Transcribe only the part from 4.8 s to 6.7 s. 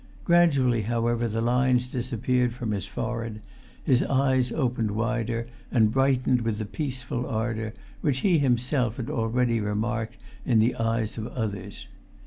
wider, and brightened with the